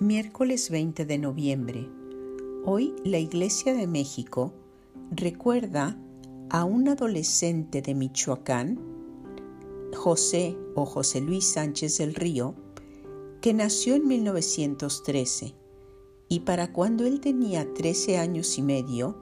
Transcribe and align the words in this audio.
Miércoles 0.00 0.70
20 0.70 1.06
de 1.06 1.18
noviembre. 1.18 1.90
Hoy 2.64 2.94
la 3.04 3.18
Iglesia 3.18 3.74
de 3.74 3.88
México 3.88 4.54
recuerda 5.10 5.98
a 6.50 6.62
un 6.62 6.88
adolescente 6.88 7.82
de 7.82 7.96
Michoacán, 7.96 8.78
José 9.92 10.56
o 10.76 10.86
José 10.86 11.20
Luis 11.20 11.48
Sánchez 11.48 11.98
del 11.98 12.14
Río, 12.14 12.54
que 13.40 13.52
nació 13.52 13.96
en 13.96 14.06
1913 14.06 15.56
y 16.28 16.40
para 16.40 16.72
cuando 16.72 17.04
él 17.04 17.18
tenía 17.18 17.74
13 17.74 18.18
años 18.18 18.56
y 18.56 18.62
medio 18.62 19.18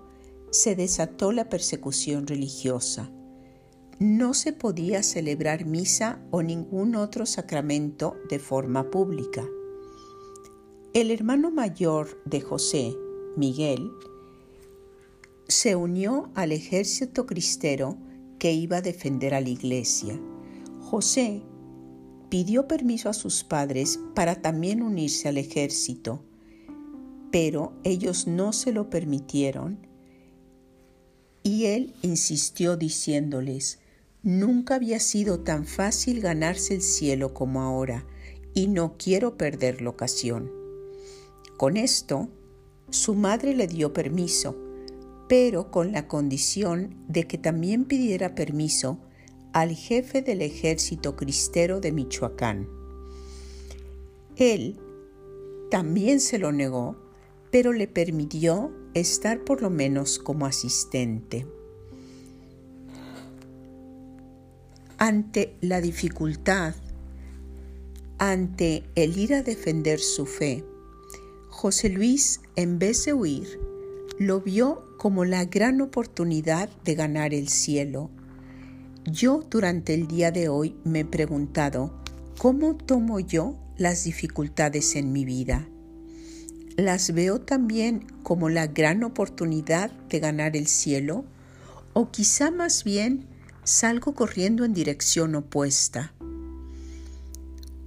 se 0.50 0.76
desató 0.76 1.32
la 1.32 1.48
persecución 1.48 2.26
religiosa. 2.26 3.10
No 3.98 4.34
se 4.34 4.52
podía 4.52 5.02
celebrar 5.02 5.64
misa 5.64 6.20
o 6.30 6.42
ningún 6.42 6.96
otro 6.96 7.24
sacramento 7.24 8.14
de 8.28 8.38
forma 8.38 8.90
pública. 8.90 9.42
El 10.96 11.10
hermano 11.10 11.50
mayor 11.50 12.22
de 12.24 12.40
José, 12.40 12.96
Miguel, 13.36 13.92
se 15.46 15.76
unió 15.76 16.30
al 16.34 16.52
ejército 16.52 17.26
cristero 17.26 17.98
que 18.38 18.54
iba 18.54 18.78
a 18.78 18.80
defender 18.80 19.34
a 19.34 19.42
la 19.42 19.50
iglesia. 19.50 20.18
José 20.80 21.42
pidió 22.30 22.66
permiso 22.66 23.10
a 23.10 23.12
sus 23.12 23.44
padres 23.44 24.00
para 24.14 24.40
también 24.40 24.80
unirse 24.80 25.28
al 25.28 25.36
ejército, 25.36 26.24
pero 27.30 27.74
ellos 27.84 28.26
no 28.26 28.54
se 28.54 28.72
lo 28.72 28.88
permitieron 28.88 29.86
y 31.42 31.66
él 31.66 31.92
insistió 32.00 32.78
diciéndoles, 32.78 33.80
nunca 34.22 34.76
había 34.76 34.98
sido 34.98 35.40
tan 35.40 35.66
fácil 35.66 36.22
ganarse 36.22 36.76
el 36.76 36.80
cielo 36.80 37.34
como 37.34 37.60
ahora 37.60 38.06
y 38.54 38.68
no 38.68 38.96
quiero 38.96 39.36
perder 39.36 39.82
la 39.82 39.90
ocasión. 39.90 40.64
Con 41.56 41.78
esto, 41.78 42.28
su 42.90 43.14
madre 43.14 43.54
le 43.54 43.66
dio 43.66 43.92
permiso, 43.94 44.54
pero 45.28 45.70
con 45.70 45.90
la 45.92 46.06
condición 46.06 46.94
de 47.08 47.26
que 47.26 47.38
también 47.38 47.86
pidiera 47.86 48.34
permiso 48.34 48.98
al 49.54 49.70
jefe 49.74 50.20
del 50.20 50.42
ejército 50.42 51.16
cristero 51.16 51.80
de 51.80 51.92
Michoacán. 51.92 52.68
Él 54.36 54.78
también 55.70 56.20
se 56.20 56.38
lo 56.38 56.52
negó, 56.52 56.96
pero 57.50 57.72
le 57.72 57.88
permitió 57.88 58.70
estar 58.92 59.42
por 59.42 59.62
lo 59.62 59.70
menos 59.70 60.18
como 60.18 60.44
asistente. 60.44 61.46
Ante 64.98 65.56
la 65.62 65.80
dificultad, 65.80 66.74
ante 68.18 68.84
el 68.94 69.16
ir 69.16 69.34
a 69.34 69.42
defender 69.42 70.00
su 70.00 70.26
fe, 70.26 70.64
José 71.56 71.88
Luis, 71.88 72.42
en 72.54 72.78
vez 72.78 73.06
de 73.06 73.14
huir, 73.14 73.58
lo 74.18 74.42
vio 74.42 74.84
como 74.98 75.24
la 75.24 75.46
gran 75.46 75.80
oportunidad 75.80 76.68
de 76.84 76.94
ganar 76.94 77.32
el 77.32 77.48
cielo. 77.48 78.10
Yo 79.06 79.42
durante 79.48 79.94
el 79.94 80.06
día 80.06 80.30
de 80.30 80.50
hoy 80.50 80.76
me 80.84 81.00
he 81.00 81.04
preguntado, 81.06 81.98
¿cómo 82.36 82.76
tomo 82.76 83.20
yo 83.20 83.56
las 83.78 84.04
dificultades 84.04 84.96
en 84.96 85.12
mi 85.12 85.24
vida? 85.24 85.66
¿Las 86.76 87.14
veo 87.14 87.40
también 87.40 88.06
como 88.22 88.50
la 88.50 88.66
gran 88.66 89.02
oportunidad 89.02 89.90
de 90.10 90.20
ganar 90.20 90.58
el 90.58 90.66
cielo? 90.66 91.24
¿O 91.94 92.10
quizá 92.10 92.50
más 92.50 92.84
bien 92.84 93.28
salgo 93.64 94.14
corriendo 94.14 94.66
en 94.66 94.74
dirección 94.74 95.34
opuesta? 95.34 96.12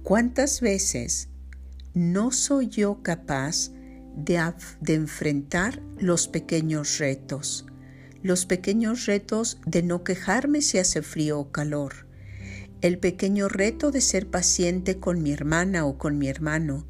¿Cuántas 0.02 0.60
veces 0.60 1.28
no 1.94 2.30
soy 2.30 2.68
yo 2.68 3.02
capaz 3.02 3.70
de, 4.14 4.38
enfrentar 4.86 5.82
los 5.98 6.28
pequeños 6.28 6.98
retos, 6.98 7.66
los 8.22 8.46
pequeños 8.46 9.06
retos 9.06 9.58
de 9.66 9.82
no 9.82 10.04
quejarme 10.04 10.62
si 10.62 10.78
hace 10.78 11.02
frío 11.02 11.40
o 11.40 11.50
calor, 11.50 12.06
el 12.80 12.98
pequeño 12.98 13.48
reto 13.48 13.90
de 13.90 14.00
ser 14.00 14.28
paciente 14.28 14.98
con 14.98 15.22
mi 15.22 15.32
hermana 15.32 15.84
o 15.84 15.98
con 15.98 16.18
mi 16.18 16.28
hermano, 16.28 16.86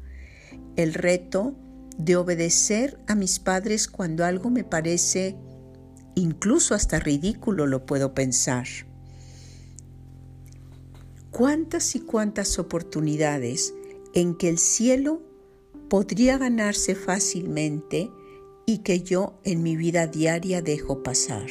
el 0.75 0.93
reto 0.93 1.55
de 1.97 2.15
obedecer 2.15 2.99
a 3.07 3.15
mis 3.15 3.39
padres 3.39 3.87
cuando 3.87 4.23
algo 4.23 4.49
me 4.49 4.63
parece 4.63 5.35
incluso 6.15 6.75
hasta 6.75 6.99
ridículo 6.99 7.65
lo 7.67 7.85
puedo 7.85 8.13
pensar. 8.13 8.67
¿Cuántas 11.31 11.95
y 11.95 12.01
cuántas 12.01 12.59
oportunidades 12.59 13.73
en 14.13 14.35
que 14.35 14.49
el 14.49 14.57
cielo 14.57 15.21
podría 15.89 16.37
ganarse 16.37 16.95
fácilmente 16.95 18.11
y 18.65 18.79
que 18.79 19.01
yo 19.01 19.39
en 19.43 19.63
mi 19.63 19.75
vida 19.75 20.07
diaria 20.07 20.61
dejo 20.61 21.03
pasar. 21.03 21.49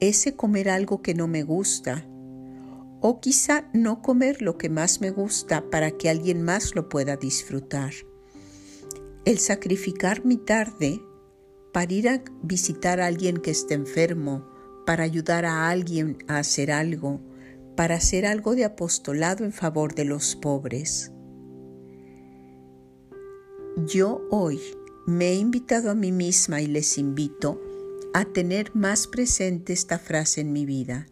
Ese 0.00 0.36
comer 0.36 0.70
algo 0.70 1.02
que 1.02 1.14
no 1.14 1.28
me 1.28 1.42
gusta 1.42 2.06
o 3.00 3.20
quizá 3.20 3.68
no 3.72 4.02
comer 4.02 4.42
lo 4.42 4.58
que 4.58 4.68
más 4.68 5.00
me 5.00 5.10
gusta 5.10 5.70
para 5.70 5.90
que 5.92 6.08
alguien 6.08 6.42
más 6.42 6.74
lo 6.74 6.88
pueda 6.88 7.16
disfrutar. 7.16 7.92
El 9.24 9.38
sacrificar 9.38 10.24
mi 10.24 10.36
tarde 10.36 11.00
para 11.72 11.92
ir 11.92 12.08
a 12.08 12.22
visitar 12.42 13.00
a 13.00 13.06
alguien 13.06 13.36
que 13.36 13.50
esté 13.50 13.74
enfermo, 13.74 14.48
para 14.86 15.04
ayudar 15.04 15.44
a 15.44 15.68
alguien 15.68 16.18
a 16.28 16.38
hacer 16.38 16.72
algo, 16.72 17.20
para 17.76 17.96
hacer 17.96 18.24
algo 18.24 18.54
de 18.54 18.64
apostolado 18.64 19.44
en 19.44 19.52
favor 19.52 19.94
de 19.94 20.06
los 20.06 20.34
pobres. 20.34 21.12
Yo 23.86 24.26
hoy 24.30 24.60
me 25.06 25.28
he 25.28 25.34
invitado 25.36 25.90
a 25.90 25.94
mí 25.94 26.10
misma 26.10 26.60
y 26.60 26.66
les 26.66 26.98
invito 26.98 27.62
a 28.12 28.24
tener 28.24 28.74
más 28.74 29.06
presente 29.06 29.72
esta 29.72 30.00
frase 30.00 30.40
en 30.40 30.52
mi 30.52 30.66
vida. 30.66 31.06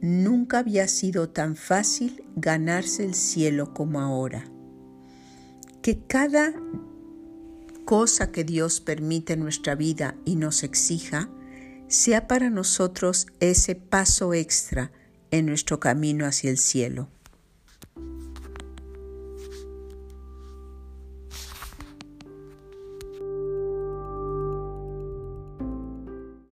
Nunca 0.00 0.60
había 0.60 0.86
sido 0.86 1.28
tan 1.30 1.56
fácil 1.56 2.22
ganarse 2.36 3.04
el 3.04 3.14
cielo 3.14 3.74
como 3.74 4.00
ahora. 4.00 4.44
Que 5.82 5.98
cada 6.06 6.54
cosa 7.84 8.30
que 8.30 8.44
Dios 8.44 8.80
permite 8.80 9.32
en 9.32 9.40
nuestra 9.40 9.74
vida 9.74 10.14
y 10.24 10.36
nos 10.36 10.62
exija 10.62 11.30
sea 11.88 12.28
para 12.28 12.48
nosotros 12.50 13.26
ese 13.40 13.74
paso 13.74 14.34
extra 14.34 14.92
en 15.32 15.46
nuestro 15.46 15.80
camino 15.80 16.26
hacia 16.26 16.50
el 16.50 16.58
cielo. 16.58 17.08